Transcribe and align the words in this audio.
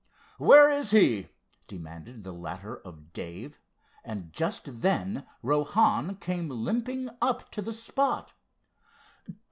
"Where 0.39 0.67
is 0.71 0.89
he?" 0.89 1.29
demanded 1.67 2.23
the 2.23 2.31
latter 2.31 2.77
of 2.77 3.13
Dave, 3.13 3.59
and 4.03 4.33
just 4.33 4.81
then 4.81 5.27
Rohan 5.43 6.15
came 6.15 6.49
limping 6.49 7.11
up 7.21 7.51
to 7.51 7.61
the 7.61 7.71
spot. 7.71 8.33